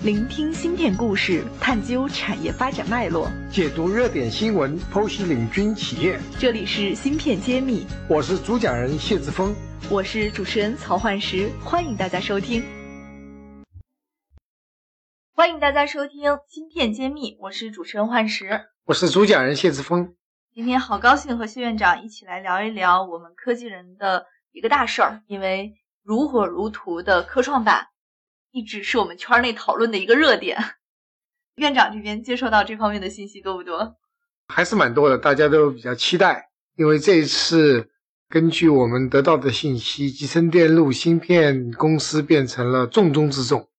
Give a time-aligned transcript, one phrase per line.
[0.00, 6.18] 聆听芯片故事，探究产业发展脉络，解读热点新闻，剖析领军企业。
[6.40, 9.54] 这里是芯片揭秘，我是主讲人谢志峰，
[9.90, 12.64] 我是主持人曹焕石，欢迎大家收听。
[15.34, 20.14] 欢迎大家收听芯片揭秘，我是主持人焕石，我是主讲人谢志峰。
[20.52, 27.91] 今天好高兴和谢院长一起来聊一聊我们科技人的一个大事儿，因为如火如荼的科创板。
[28.52, 30.58] 一直是我们圈内讨论的一个热点。
[31.56, 33.96] 院长这边接收到这方面的信息多不多？
[34.48, 36.50] 还是蛮多的，大家都比较期待。
[36.76, 37.90] 因为这一次，
[38.28, 43.70] 根据我们得到的信息，集成电路芯片公司变成了重中之重。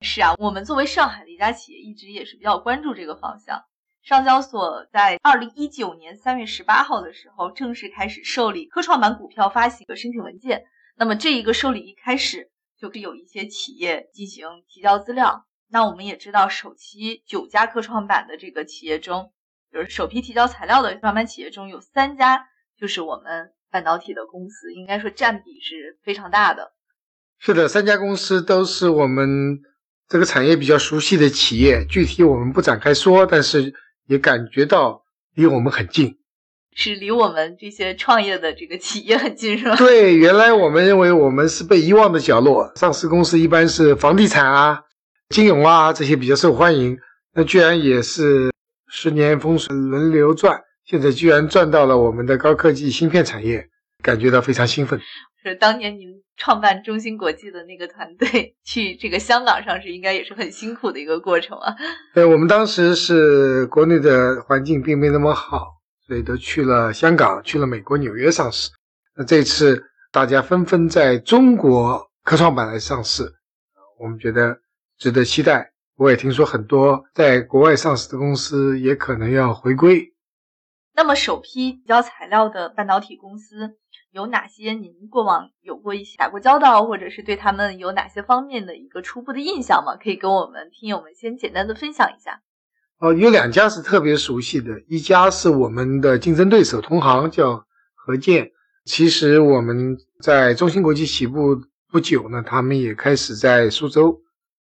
[0.00, 3.62] 是啊，我们作为上海的一家企业，一直也是比较关注这个方向。
[4.02, 10.64] 上交所在二零一九年三月十八号的时候，正式开始受理科创板股票发行的申请文件。
[10.96, 12.49] 那么这一个受理一开始。
[12.80, 19.32] 就是有一些企业进行提交资料，那我们也知道，首期九家科创板的这个企业中，
[19.70, 22.46] 就是首批提交材料的创板企业中有三家
[22.78, 26.72] 就是我们半导体的公司，应该说占比是非常大的。
[27.38, 29.60] 是的，三家公司都是我们
[30.08, 33.74] 这个产业比较熟悉的企业，具体我们不展开说，但是
[34.06, 36.19] 也感觉到离我们很近。
[36.76, 39.76] 是离我们这些创业的这个企业很近，是吧？
[39.76, 44.80] 对，原来我们认为我们是被遗忘的角落，上市公司一般是房地产啊、
[45.28, 46.96] 金融啊这些比较受欢迎，
[47.34, 48.50] 那居然也是
[48.88, 53.68] 十年风水轮流转，现在居然转到了我们的高科技芯片产业，
[54.02, 55.00] 感觉到非常兴奋。
[55.42, 61.74] 是当年您创办中芯国际的那个团队去这个香港上市，应该也是很辛苦的一个过程啊。
[62.14, 65.79] 对，我们当时是国内的环境并没那么好。
[66.10, 68.68] 所以都去了香港，去了美国纽约上市。
[69.14, 69.80] 那这次
[70.10, 73.32] 大家纷纷在中国科创板来上市，
[73.96, 74.58] 我们觉得
[74.98, 75.72] 值得期待。
[75.94, 80.12] 我也听说很多在国外上市的公司也可能要回归。
[80.96, 83.76] 那么首批提交材料的半导体公司
[84.10, 84.72] 有哪些？
[84.72, 89.94] 您过往有过一些打过交道，或者是对他们有哪些方面的一个初步的印象吗？
[89.94, 92.42] 可以跟我们听友们先简单的分享一下。
[93.00, 98.50] 哦，有两家是特别熟悉的，一家是我们的竞争对手同行，叫和建。
[98.84, 101.58] 其实我们在中芯国际起步
[101.90, 104.20] 不久呢，他们也开始在苏州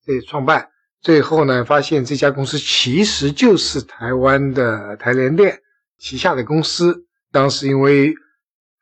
[0.04, 0.68] 这创办。
[1.02, 5.62] 最后呢，发现这家公司其实就是台湾的台联电
[6.00, 7.06] 旗下的公司。
[7.32, 8.12] 当时因为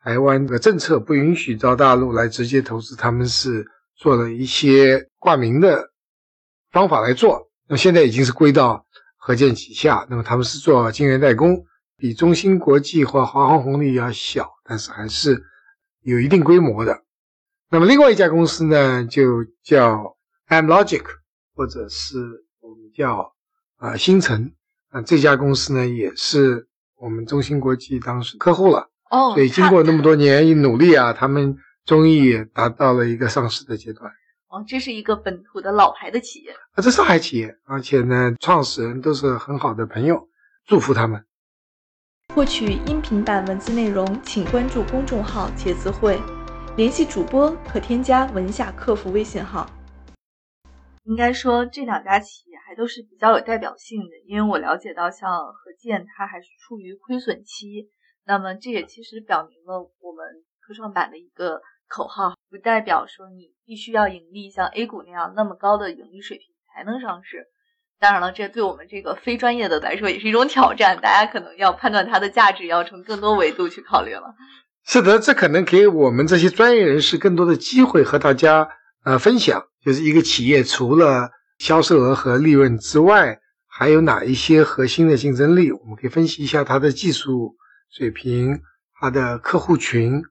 [0.01, 3.65] 台湾的政策不允许到大陆来直接投资，他们是
[3.97, 5.89] 做了一些挂名的
[6.71, 7.49] 方法来做。
[7.67, 8.85] 那现在已经是归到。
[9.25, 11.63] 合建旗下，那么他们是做晶圆代工，
[11.95, 15.41] 比中芯国际或华虹红利要小，但是还是
[16.01, 17.03] 有一定规模的。
[17.69, 20.17] 那么另外一家公司呢，就叫
[20.49, 21.05] Amlogic，
[21.55, 22.17] 或者是
[22.59, 23.33] 我们叫
[23.77, 24.51] 啊星辰。
[24.91, 26.67] 那这家公司呢，也是
[26.97, 28.89] 我们中芯国际当时客户了。
[29.09, 31.55] 哦，所以经过那么多年一努力啊，他们
[31.85, 34.11] 终于也达到了一个上市的阶段。
[34.53, 40.29] 哦，这是一个本土的老牌的企业啊，这上海企业，而且呢，创始人都是很好的朋友，
[40.67, 41.25] 祝福他们。
[42.35, 46.21] 获取音频版文字内容，请关注公众号“茄子会”，
[46.77, 49.67] 联系主播可添加文下客服微信号。
[51.05, 57.89] 应该说，这两家企业还都是比较有代表性的，因为我了解到，像何建，它还是处于亏损期，
[58.23, 60.23] 那么这也其实表明了我们
[60.61, 61.59] 科创板的一个。
[61.87, 67.47] 口号不代表说你必须要盈利，像 A 股那样那么高的盈利水平才能上市。
[67.99, 70.99] 当然了，这对我们这个非专业的来说也是一种挑战。
[70.99, 74.35] 大家可能要判断它的价值，要从更多维度去考虑了。
[74.85, 78.67] 是的，这可能给我们这些专业人士更多的机会和大家
[79.05, 81.29] 呃分享，就是一个企业除了
[81.59, 85.71] 销售额和利润之外，还有哪一些核心的竞争力？
[85.71, 87.55] 我们可以分析一下它的技术
[87.89, 88.59] 水平，
[88.99, 90.21] 它的客户群。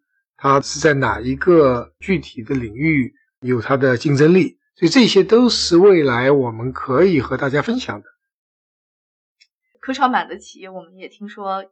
[0.43, 4.59] 它是在哪一个具体的领域有它的竞争力？
[4.75, 8.09] 所以这些都是未来我们可以和大家分享的。
[9.79, 11.65] 科创板的企业，我们也听说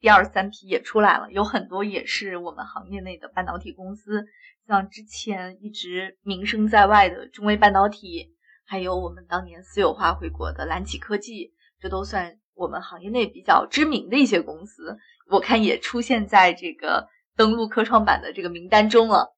[0.00, 4.26] 第二三批也出来了，有很多也是我们行业内的半导体公司，
[4.66, 8.34] 像之前一直名声在外的中微半导体，
[8.66, 14.98] 还有我们当年私有化回国的蓝启科技，这都算我们行业内比较知名的一些公司。
[15.28, 17.08] 我看也出现在这个。
[17.38, 19.34] 登陆科创板的这个名单中了，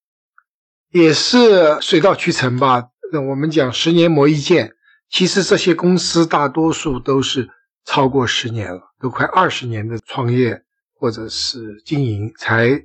[0.91, 2.89] 也是水到渠成吧。
[3.13, 4.73] 那我们讲十年磨一剑，
[5.11, 7.51] 其实这些公司大多数都是
[7.85, 10.63] 超过十年了，都快二十年的创业
[10.95, 12.83] 或者是经营，才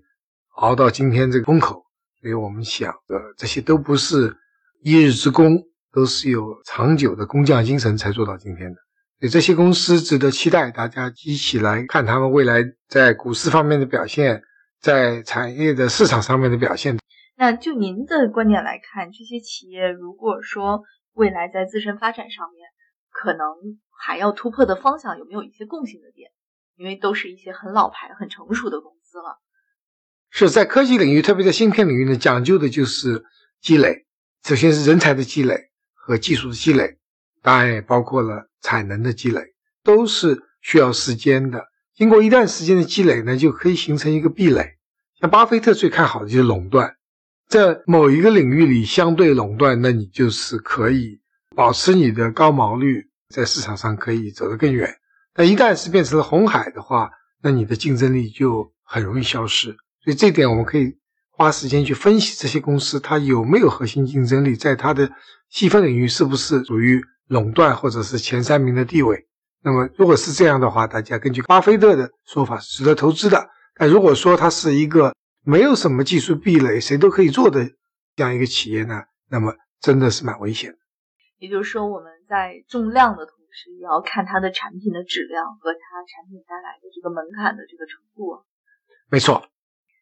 [0.58, 1.86] 熬到今天这个风口。
[2.22, 4.36] 所以我们想，呃，这些都不是
[4.84, 5.64] 一日之功，
[5.94, 8.76] 都是有长久的工匠精神才做到今天的。
[9.22, 14.42] 所以这些公司值得期待，大家一起来看他们未来在股市方面的表现，
[14.86, 17.00] 在产业的市场上面的表现。
[17.36, 20.84] 那就您的观点来看，这些企业如果说
[21.14, 22.70] 未来在自身发展上面，
[23.10, 23.48] 可能
[23.90, 26.30] 还要突破的方向，有没有一些共性的点？
[26.76, 29.42] 因为都是一些很老牌、很成熟的公司了。
[30.30, 33.26] 是在科技领域，特别在芯片领域呢，讲究的就是
[33.60, 34.06] 积累。
[34.44, 37.00] 首先是人才的积累和技术的积累，
[37.42, 39.42] 当然也包括了产能的积累，
[39.84, 41.66] 都是需要时间的。
[41.96, 44.75] 经过一段时间的积累呢，就可以形成一个壁垒。
[45.30, 46.96] 巴菲特最看好的就是垄断，
[47.48, 51.20] 在某一个领域里相对垄断，那你就是可以
[51.56, 54.90] 保持你的高毛率，在市场上可以走得更远。
[55.34, 57.10] 但一旦是变成了红海的话，
[57.42, 59.76] 那你的竞争力就很容易消失。
[60.04, 60.96] 所以这点我们可以
[61.32, 65.12] 花时间去分析这些公司，它有没有核心竞争力，在它的
[65.50, 69.28] 细分领域是不是属于垄断或者是前三名的地位。
[69.64, 73.50] 那么如果是这样的话，大家根据巴菲特的说法值得投资的。
[73.78, 75.14] 但如果说它是一个
[75.44, 77.66] 没有什么技术壁垒，谁都可以做的
[78.16, 80.78] 这样一个企业呢，那么真的是蛮危险的。
[81.38, 88.44] 也就是说，我们在重量的同时，也要看它的产品的质量和它产品带来的这个门槛的这个程度。
[89.12, 89.48] 没错。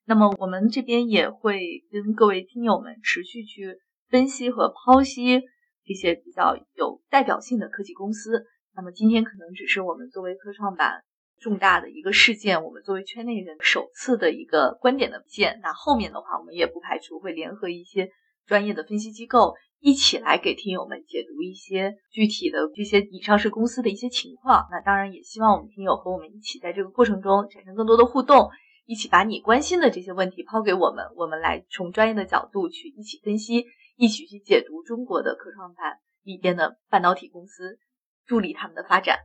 [0.06, 3.80] 那么我们这边也会跟各位听友们持续去
[4.10, 5.42] 分析和剖析
[5.86, 8.46] 一些比较有代表性的科技公司。
[8.75, 11.04] 那么今天可能只是我们作为科创板
[11.44, 15.60] 重大的一个事件，我们作为圈内人首次的一个观点的见。
[15.62, 18.10] 那后面的话，我们也不排除会联合一些
[18.45, 24.69] 专业的分析机构一起来给听友们解读一些具体的这些以上市公司的一些情况。
[24.72, 28.50] 那当然也希望我们听友和我们一起在这个过程中产生更多的互动。
[28.86, 33.66] 一起把你关心的这些问题抛给我们，我们来从专业的角度去一起分析，
[33.98, 37.80] 一起去解读中国的科创板里边的半导体公司，
[38.25, 39.19] 助力他们的发展。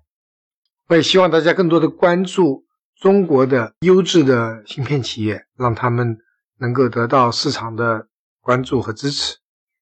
[0.88, 2.64] 我也希望大家更多的关注
[2.96, 6.16] 中国的优质的芯片企业，让他们
[6.58, 8.08] 能够得到市场的
[8.40, 9.36] 关注和支持，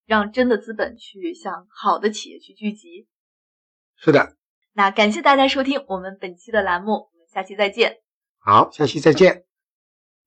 [0.05, 3.07] 让真的资本去向好的企业去聚集。
[3.97, 4.35] 是的，
[4.73, 7.99] 那感谢大家收听我们本期的栏目，我们下期再见。
[8.39, 9.45] 好，下期再见。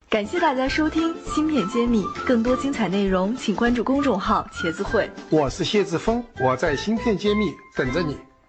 [0.09, 5.11] 感谢大家收听《芯片揭秘》，更多精彩内容，请关注公众号“茄子会”。
[5.29, 7.47] 我是谢志峰，我在《芯片揭秘》
[7.77, 8.28] 等着你。